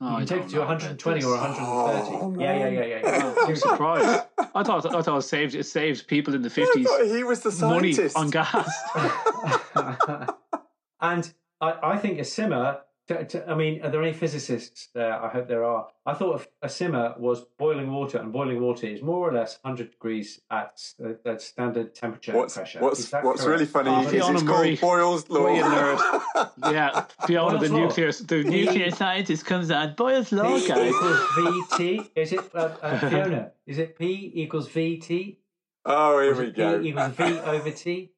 [0.00, 2.18] Oh, I take it to know about 120 or 130.
[2.22, 3.00] Oh, yeah, yeah, yeah, yeah.
[3.02, 3.34] yeah.
[3.36, 4.26] Oh, I'm surprised.
[4.54, 7.24] I thought I thought it saved it saved people in the I fifties thought he
[7.24, 8.70] was the money on gas.
[11.00, 12.78] and I, I think a simmer.
[13.08, 15.14] To, to, I mean, are there any physicists there?
[15.14, 15.86] I hope there are.
[16.04, 19.58] I thought a, a simmer was boiling water, and boiling water is more or less
[19.62, 22.80] 100 degrees at, uh, at standard temperature and What's pressure.
[22.80, 24.76] what's what's really funny Oh, is Fiona it's Murray.
[24.76, 25.42] called Boyle's law.
[25.44, 26.50] What nerd.
[26.72, 27.78] Yeah, Fiona, the Boyle's law.
[27.78, 29.96] nuclear the nuclear scientist comes out.
[29.96, 30.88] Boyle's law, P guys.
[30.90, 32.10] equals VT.
[32.14, 33.52] Is it uh, uh, Fiona?
[33.66, 35.36] Is it P equals VT?
[35.86, 36.78] oh, here Or is we it go.
[36.82, 38.10] P equals V over T.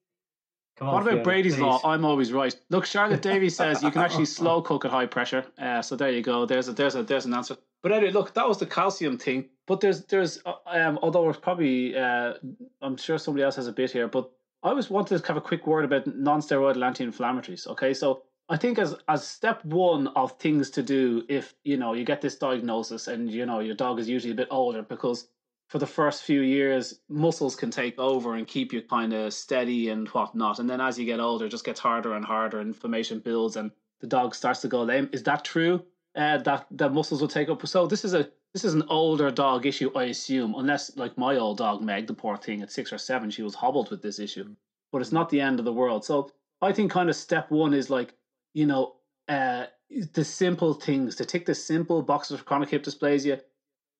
[0.80, 1.60] Come on, What about Fiona, Brady's please.
[1.60, 1.80] law?
[1.84, 2.56] I'm always right.
[2.70, 5.44] Look, Charlotte Davies says you can actually slow cook at high pressure.
[5.58, 6.46] Uh, so there you go.
[6.46, 7.58] There's a there's a there's an answer.
[7.82, 9.50] But anyway, look, that was the calcium thing.
[9.66, 12.32] But there's there's uh, um although it's probably uh
[12.80, 14.30] I'm sure somebody else has a bit here, but
[14.62, 17.66] I always wanted to have a quick word about non-steroidal anti-inflammatories.
[17.66, 21.92] Okay, so I think as as step one of things to do if you know
[21.92, 25.28] you get this diagnosis and you know your dog is usually a bit older because
[25.70, 29.90] for the first few years, muscles can take over and keep you kind of steady
[29.90, 30.58] and whatnot.
[30.58, 32.60] And then as you get older, it just gets harder and harder.
[32.60, 35.08] Inflammation builds, and the dog starts to go lame.
[35.12, 35.84] Is that true?
[36.16, 37.64] Uh, that that muscles will take up.
[37.68, 40.56] So this is a this is an older dog issue, I assume.
[40.56, 43.54] Unless like my old dog Meg, the poor thing at six or seven, she was
[43.54, 44.56] hobbled with this issue.
[44.90, 46.04] But it's not the end of the world.
[46.04, 48.14] So I think kind of step one is like
[48.54, 48.96] you know
[49.28, 49.66] uh,
[50.14, 53.40] the simple things to tick the simple boxes of chronic hip dysplasia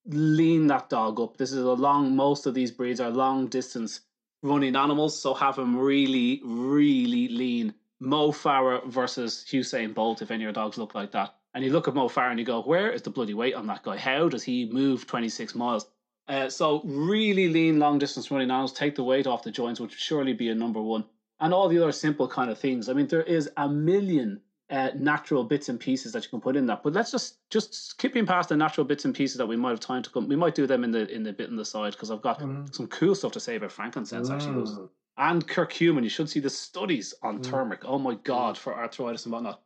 [0.07, 1.37] lean that dog up.
[1.37, 4.01] This is a long, most of these breeds are long distance
[4.43, 7.75] running animals, so have them really, really lean.
[8.01, 11.35] Mo Farah versus Usain Bolt, if any of your dogs look like that.
[11.53, 13.67] And you look at Mo Farah and you go, where is the bloody weight on
[13.67, 13.99] that guy?
[13.99, 15.87] How does he move 26 miles?
[16.27, 19.91] Uh, so really lean, long distance running animals, take the weight off the joints, which
[19.91, 21.05] would surely be a number one.
[21.41, 22.89] And all the other simple kind of things.
[22.89, 26.57] I mean, there is a million uh, natural bits and pieces that you can put
[26.57, 26.83] in that.
[26.83, 29.81] But let's just just skipping past the natural bits and pieces that we might have
[29.81, 30.29] time to come.
[30.29, 32.39] We might do them in the in the bit on the side because I've got
[32.41, 32.75] Mm.
[32.75, 34.55] some cool stuff to say about frankincense actually.
[34.55, 34.89] Those- Mm.
[35.19, 36.03] and curcumin.
[36.05, 37.43] You should see the studies on Mm.
[37.45, 37.81] turmeric.
[37.85, 39.61] Oh my god, for arthritis and whatnot.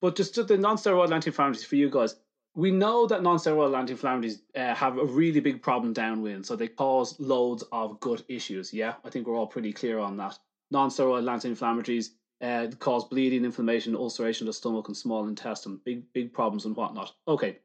[0.00, 2.16] But just the non-steroidal anti-inflammatories for you guys.
[2.54, 7.18] We know that non-steroidal anti-inflammatories uh, have a really big problem downwind, so they cause
[7.20, 8.72] loads of gut issues.
[8.74, 10.38] Yeah, I think we're all pretty clear on that.
[10.72, 16.32] Non-steroidal anti-inflammatories uh, cause bleeding, inflammation, ulceration of the stomach and small intestine, big big
[16.32, 17.12] problems and whatnot.
[17.26, 17.58] Okay,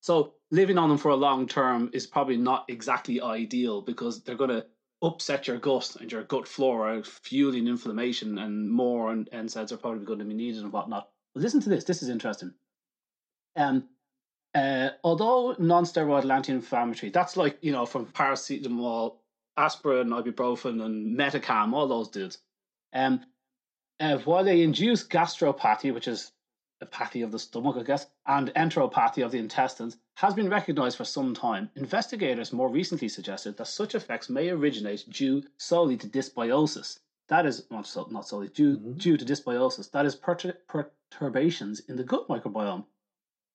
[0.00, 4.34] so living on them for a long term is probably not exactly ideal because they're
[4.34, 4.66] going to
[5.02, 10.04] upset your gut and your gut flora, fueling inflammation and more and NSAIDs are probably
[10.04, 11.08] going to be needed and whatnot.
[11.34, 11.84] But listen to this.
[11.84, 12.52] This is interesting.
[13.56, 13.88] Um,
[14.54, 19.16] uh, although non-steroidal anti-inflammatory, that's like you know from paracetamol,
[19.56, 22.38] aspirin, ibuprofen, and Metacam, all those dudes.
[22.92, 23.24] Um,
[24.00, 26.32] uh, while they induce gastropathy, which is
[26.82, 31.04] apathy of the stomach, I guess, and enteropathy of the intestines, has been recognized for
[31.04, 31.70] some time.
[31.76, 36.98] Investigators more recently suggested that such effects may originate due solely to dysbiosis.
[37.28, 38.98] That is not, so, not solely due Mhm.
[38.98, 39.90] due to dysbiosis.
[39.92, 42.84] That is pertur- perturbations in the gut microbiome.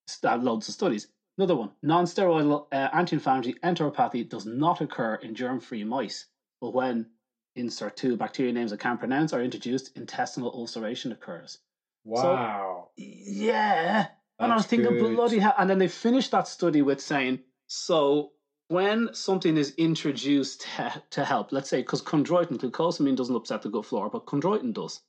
[0.08, 1.08] St- loads of studies.
[1.38, 6.26] Another one: non-steroidal uh, anti-inflammatory enteropathy does not occur in germ-free mice,
[6.60, 7.12] but when
[7.56, 11.60] insert two bacteria names I can't pronounce are introduced, intestinal ulceration occurs.
[12.04, 12.90] Wow.
[12.96, 14.08] Yeah.
[14.40, 15.16] and I was thinking, good.
[15.16, 15.56] bloody hell.
[15.58, 18.32] And then they finished that study with saying, so
[18.70, 23.70] when something is introduced to, to help, let's say, because chondroitin, glucosamine doesn't upset the
[23.70, 25.02] gut flora, but chondroitin does.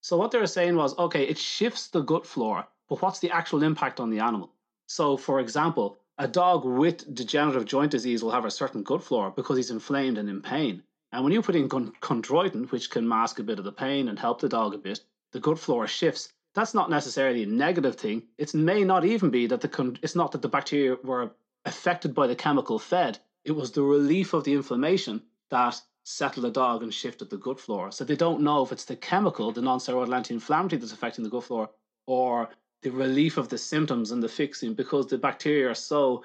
[0.00, 3.30] So what they were saying was, okay, it shifts the gut flora, but what's the
[3.30, 4.52] actual impact on the animal?
[4.86, 9.32] So, for example, a dog with degenerative joint disease will have a certain gut flora
[9.34, 10.82] because he's inflamed and in pain.
[11.14, 14.08] And when you put in chon- chondroitin, which can mask a bit of the pain
[14.08, 14.98] and help the dog a bit,
[15.30, 16.32] the gut flora shifts.
[16.54, 18.24] That's not necessarily a negative thing.
[18.36, 21.30] It may not even be that the con- it's not that the bacteria were
[21.66, 23.20] affected by the chemical fed.
[23.44, 27.60] It was the relief of the inflammation that settled the dog and shifted the gut
[27.60, 27.92] flora.
[27.92, 31.44] So they don't know if it's the chemical, the non-steroidal anti-inflammatory that's affecting the gut
[31.44, 31.70] flora,
[32.08, 32.48] or
[32.82, 36.24] the relief of the symptoms and the fixing because the bacteria are so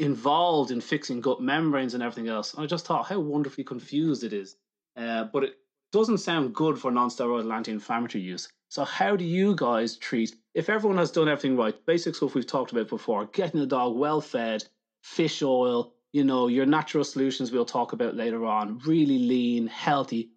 [0.00, 2.54] involved in fixing gut membranes and everything else.
[2.54, 4.56] And I just thought how wonderfully confused it is.
[4.96, 5.56] Uh, but it
[5.92, 8.48] doesn't sound good for non-steroidal anti-inflammatory use.
[8.70, 11.74] So how do you guys treat if everyone has done everything right?
[11.86, 14.64] Basic stuff we've talked about before: getting the dog well fed,
[15.02, 20.30] fish oil, you know, your natural solutions we'll talk about later on, really lean, healthy,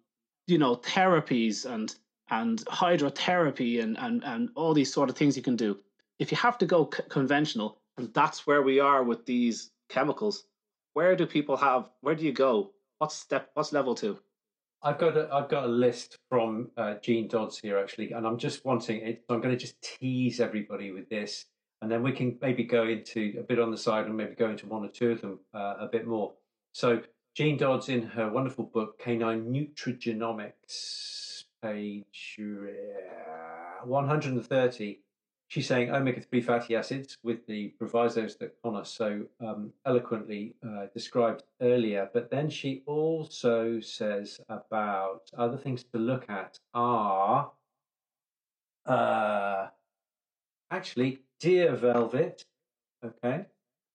[0.46, 1.94] you know, therapies and
[2.30, 5.78] and hydrotherapy and and and all these sort of things you can do.
[6.18, 10.46] If you have to go c- conventional, and that's where we are with these chemicals,
[10.94, 11.90] where do people have?
[12.00, 12.72] Where do you go?
[12.98, 13.50] What's step?
[13.54, 14.18] What's level two?
[14.82, 18.38] I've got a, I've got a list from uh, Jean Dodds here actually, and I'm
[18.38, 19.24] just wanting it.
[19.26, 21.46] So I'm going to just tease everybody with this,
[21.82, 24.50] and then we can maybe go into a bit on the side, and maybe go
[24.50, 26.34] into one or two of them uh, a bit more.
[26.72, 27.00] So
[27.34, 35.00] Jean Dodds, in her wonderful book Canine Nutrigenomics, page uh, 130,
[35.54, 41.44] she's saying omega-3 fatty acids with the provisos that Conor so um, eloquently uh, described
[41.62, 42.10] earlier.
[42.12, 47.52] But then she also says about other things to look at are
[48.84, 49.68] uh,
[50.72, 52.44] actually deer velvet,
[53.04, 53.46] okay,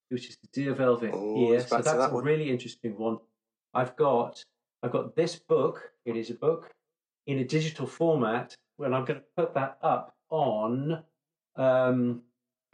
[0.07, 1.59] which is the deer velvet Oh, here.
[1.59, 3.17] So that's that a really interesting one.
[3.73, 4.41] I've got
[4.81, 5.91] I've got this book.
[6.05, 6.71] It is a book
[7.27, 11.03] in a digital format, and I'm going to put that up on
[11.59, 12.21] um,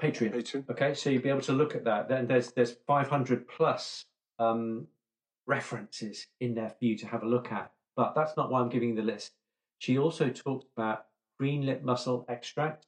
[0.02, 0.32] Patreon.
[0.32, 0.66] Patron.
[0.70, 2.08] Okay, so you'll be able to look at that.
[2.08, 4.06] Then there's there's 500 plus
[4.40, 4.88] um,
[5.48, 7.72] references in there for you to have a look at.
[7.96, 9.34] But that's not why I'm giving you the list.
[9.80, 11.06] She also talked about
[11.40, 12.88] green lip mussel extract,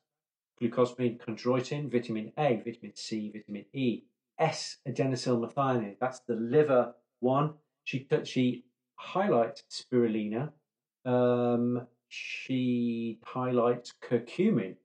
[0.61, 4.03] glucosamine, chondroitin, vitamin A, vitamin C, vitamin E,
[4.39, 5.95] S adenosylmethionine.
[5.99, 7.53] That's the liver one.
[7.85, 10.51] She she highlights spirulina.
[11.05, 14.75] Um, she highlights curcumin.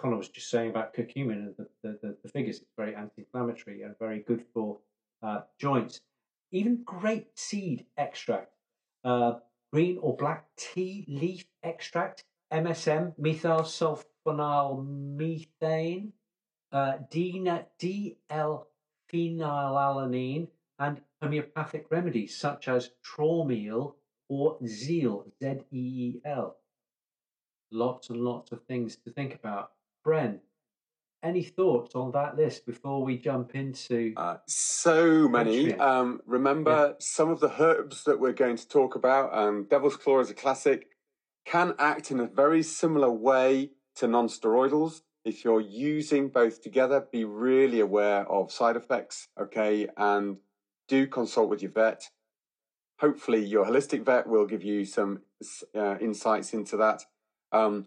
[0.00, 2.56] Conor was just saying about curcumin and the, the, the, the figures.
[2.56, 4.78] It's very anti-inflammatory and very good for
[5.22, 6.00] uh, joints.
[6.52, 8.52] Even grape seed extract,
[9.04, 9.34] uh,
[9.72, 16.12] green or black tea leaf extract, MSM, methyl sulfonyl methane,
[16.72, 18.64] uh, DL
[19.12, 23.94] phenylalanine, and homeopathic remedies such as Traumeel
[24.28, 26.56] or Zeel, Z E E L.
[27.70, 29.72] Lots and lots of things to think about.
[30.06, 30.40] Bren,
[31.22, 34.14] any thoughts on that list before we jump into?
[34.16, 35.74] Uh, so many.
[35.74, 39.36] Um, remember some of the herbs that we're going to talk about.
[39.36, 40.86] Um, Devil's Claw is a classic.
[41.44, 45.02] Can act in a very similar way to non-steroidals.
[45.24, 50.38] If you're using both together, be really aware of side effects, okay, and
[50.88, 52.08] do consult with your vet.
[53.00, 55.20] Hopefully, your holistic vet will give you some
[55.76, 57.04] uh, insights into that.
[57.52, 57.86] Um,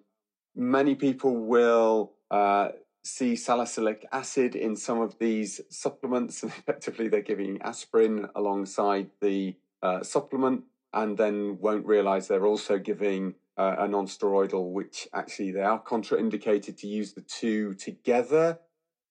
[0.55, 2.69] many people will uh,
[3.03, 9.55] see salicylic acid in some of these supplements, and effectively they're giving aspirin alongside the
[9.81, 10.63] uh, supplement,
[10.93, 16.77] and then won't realize they're also giving uh, a non-steroidal, which actually they are contraindicated
[16.77, 18.59] to use the two together.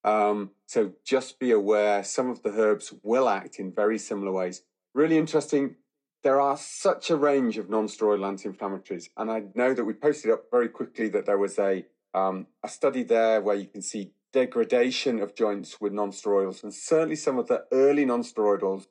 [0.05, 4.63] Um, so just be aware some of the herbs will act in very similar ways.
[4.95, 5.77] Really interesting.
[6.23, 10.45] There are such a range of non-steroidal anti-inflammatories, and I know that we posted up
[10.53, 15.21] very quickly that there was a um, a study there where you can see degradation
[15.21, 18.87] of joints with non-steroidals, and certainly some of the early non-steroidals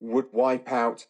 [0.00, 1.06] would wipe out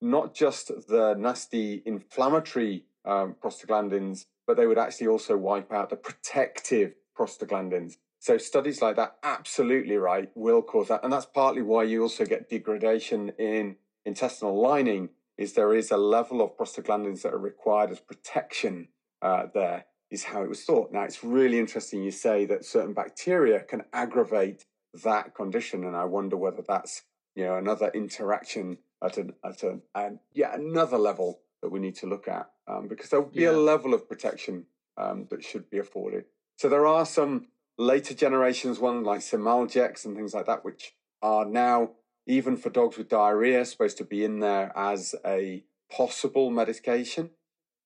[0.00, 5.96] not just the nasty inflammatory um, prostaglandins, but they would actually also wipe out the
[5.96, 7.96] protective prostaglandins.
[8.20, 12.24] So studies like that, absolutely right, will cause that, and that's partly why you also
[12.24, 15.10] get degradation in intestinal lining.
[15.36, 18.88] Is there is a level of prostaglandins that are required as protection
[19.20, 20.92] uh, there, is how it was thought.
[20.92, 24.64] Now it's really interesting you say that certain bacteria can aggravate
[25.02, 27.02] that condition, and I wonder whether that's
[27.34, 31.96] you know another interaction at an at an and yet another level that we need
[31.96, 33.50] to look at um, because there'll be yeah.
[33.50, 36.24] a level of protection um, that should be afforded.
[36.58, 41.44] So there are some later generations, one like Cimalgex and things like that, which are
[41.44, 41.90] now
[42.26, 47.30] even for dogs with diarrhea supposed to be in there as a possible medication.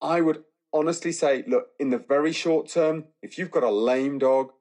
[0.01, 4.19] I would honestly say, look, in the very short term, if you've got a lame
[4.19, 4.53] dog,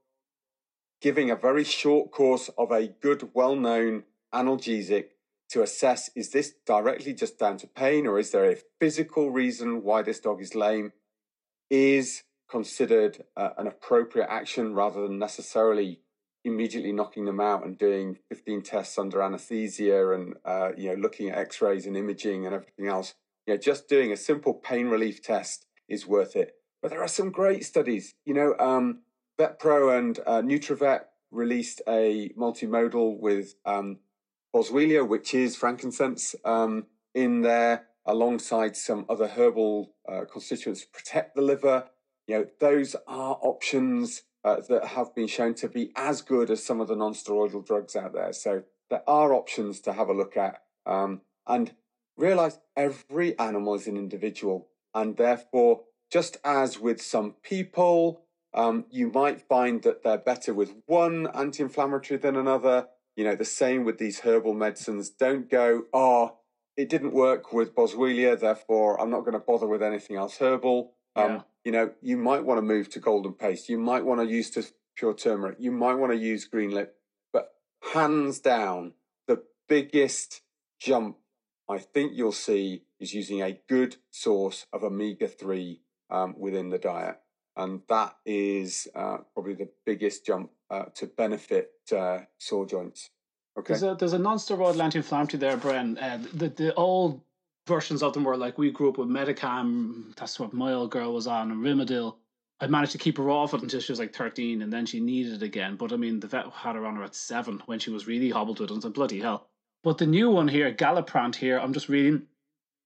[1.02, 5.10] giving a very short course of a good, well-known analgesic
[5.50, 9.84] to assess is this directly just down to pain or is there a physical reason
[9.84, 10.92] why this dog is lame
[11.70, 16.02] is considered uh, an appropriate action rather than necessarily
[16.48, 21.30] immediately knocking them out and doing 15 tests under anesthesia and uh, you know looking
[21.30, 23.14] at x-rays and imaging and everything else
[23.46, 27.08] you know just doing a simple pain relief test is worth it but there are
[27.08, 29.02] some great studies you know um,
[29.40, 34.00] vetpro and uh, nutravet released a multimodal with um,
[34.56, 41.36] boswellia, which is frankincense, um, in there alongside some other herbal uh, constituents to protect
[41.36, 41.90] the liver.
[42.28, 46.64] You know, those are options uh, that have been shown to be as good as
[46.64, 48.34] some of the non-steroidal drugs out there.
[48.34, 51.74] So there are options to have a look at, um, and
[52.16, 58.24] realize every animal is an individual, and therefore, just as with some people,
[58.54, 63.44] um, you might find that they're better with one anti-inflammatory than another you know, the
[63.44, 65.10] same with these herbal medicines.
[65.10, 66.38] Don't go, oh,
[66.78, 70.94] it didn't work with Boswellia, therefore I'm not going to bother with anything else herbal.
[71.16, 71.42] Um, yeah.
[71.68, 73.68] You know, you might want to move to golden paste.
[73.68, 74.64] You might want to use to
[74.96, 75.58] pure turmeric.
[75.60, 76.96] You might want to use green lip.
[77.34, 77.50] But
[77.94, 78.94] hands down,
[79.28, 80.44] the biggest
[80.80, 81.18] jump
[81.68, 86.78] I think you'll see is using a good source of omega 3 um, within the
[86.78, 87.18] diet.
[87.58, 93.10] And that is uh, probably the biggest jump uh, to benefit uh, sore joints.
[93.60, 93.74] Okay.
[93.74, 95.98] There's a there's a non-steroidal anti-inflammatory there, Brian.
[95.98, 97.24] Uh, the the old
[97.68, 100.16] versions of them were like we grew up with Metacam.
[100.16, 102.16] That's what my old girl was on, and Rimadyl.
[102.60, 105.00] I managed to keep her off it until she was like 13, and then she
[105.00, 105.76] needed it again.
[105.76, 108.32] But I mean, the vet had her on her at seven when she was really
[108.32, 108.74] hobbled with it.
[108.74, 109.48] And said, bloody hell.
[109.84, 112.24] But the new one here, Galliprant here, I'm just reading.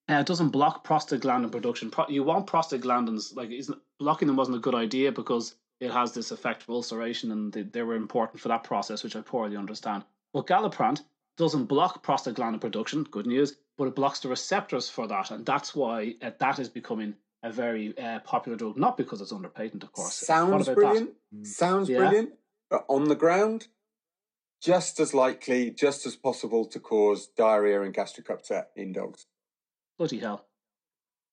[0.10, 1.90] Uh, it doesn't block prostaglandin production.
[1.90, 3.50] Pro- you want prostaglandins, like
[3.98, 7.62] blocking them wasn't a good idea because it has this effect of ulceration and they,
[7.62, 10.04] they were important for that process, which I poorly understand.
[10.34, 11.02] But Galliprant
[11.42, 15.32] doesn't block prostaglandin production, good news, but it blocks the receptors for that.
[15.32, 19.32] And that's why uh, that is becoming a very uh, popular drug, not because it's
[19.32, 20.14] under patent, of course.
[20.14, 21.10] Sounds brilliant.
[21.32, 21.48] That?
[21.48, 21.98] Sounds yeah.
[21.98, 22.34] brilliant.
[22.70, 23.66] But on the ground,
[24.62, 29.26] just as likely, just as possible to cause diarrhea and gastric upset in dogs.
[29.98, 30.46] Bloody hell.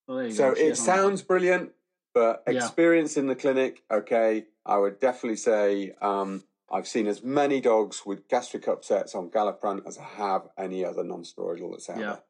[0.07, 0.59] Well, so go.
[0.59, 1.73] it sounds brilliant.
[2.15, 3.21] But experience yeah.
[3.21, 8.29] in the clinic, okay, I would definitely say um, I've seen as many dogs with
[8.29, 12.05] gastric upsets on Galliprant as I have any other non-steroidal that's out yeah.
[12.05, 12.23] there.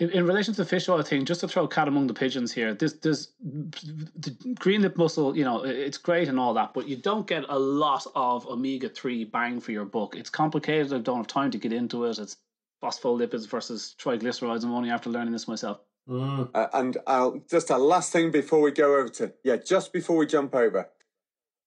[0.00, 2.14] In, in, relation to the fish oil thing, just to throw a cat among the
[2.14, 6.74] pigeons here, this this the green lip mussel, you know, it's great and all that,
[6.74, 10.16] but you don't get a lot of omega three bang for your buck.
[10.16, 10.92] It's complicated.
[10.92, 12.18] I don't have time to get into it.
[12.18, 12.38] It's
[12.82, 14.64] phospholipids versus triglycerides.
[14.64, 15.78] I'm only after learning this myself.
[16.08, 16.50] Mm.
[16.52, 20.16] Uh, and I'll just a last thing before we go over to yeah, just before
[20.16, 20.90] we jump over,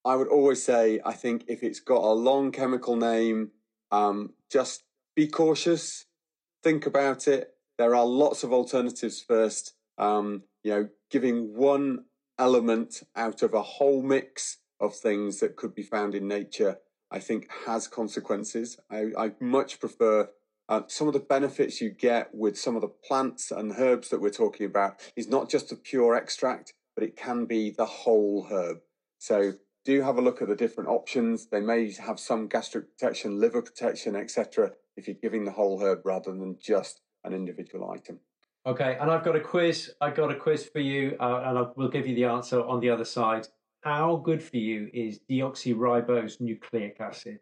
[0.06, 3.52] I would always say I think if it's got a long chemical name,
[3.92, 4.84] um, just
[5.16, 6.06] be cautious,
[6.64, 7.54] think about it.
[7.78, 9.74] There are lots of alternatives first.
[9.98, 12.06] Um, you know, giving one
[12.38, 16.78] element out of a whole mix of things that could be found in nature,
[17.12, 18.78] I think has consequences.
[18.92, 20.30] I, I much prefer
[20.70, 24.22] uh, some of the benefits you get with some of the plants and herbs that
[24.22, 28.48] we're talking about is not just a pure extract, but it can be the whole
[28.52, 28.78] herb.
[29.20, 29.54] So
[29.88, 31.48] do have a look at the different options.
[31.48, 34.72] They may have some gastric protection, liver protection, etc.
[34.98, 38.20] If you're giving the whole herb rather than just an individual item.
[38.66, 39.94] Okay, and I've got a quiz.
[40.02, 42.82] I've got a quiz for you, uh, and I will give you the answer on
[42.82, 43.48] the other side.
[43.80, 47.40] How good for you is deoxyribose nucleic acid?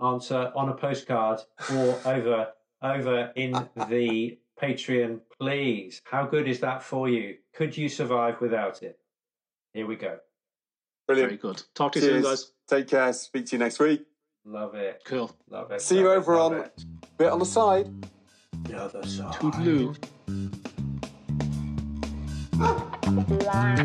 [0.00, 1.40] Answer on a postcard
[1.72, 3.52] or over over in
[3.88, 6.00] the Patreon, please.
[6.04, 7.38] How good is that for you?
[7.54, 9.00] Could you survive without it?
[9.72, 10.18] Here we go.
[11.06, 11.30] Brilliant.
[11.30, 11.62] Very good.
[11.74, 12.14] Talk to you Cheers.
[12.14, 12.52] soon, guys.
[12.68, 13.12] Take care.
[13.12, 14.04] Speak to you next week.
[14.44, 15.02] Love it.
[15.04, 15.30] Cool.
[15.50, 15.80] Love it.
[15.80, 16.84] See you love it, over love on it.
[17.18, 17.88] bit on the side.
[18.64, 19.32] the other side.
[19.34, 19.96] Toodaloo.
[23.28, 23.76] Blah,